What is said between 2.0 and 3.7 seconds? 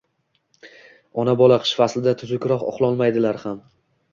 tuzukroq uxlolmaydilar ham